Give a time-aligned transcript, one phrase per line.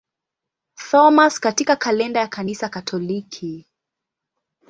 [0.89, 3.65] Thomas katika kalenda ya Kanisa Katoliki.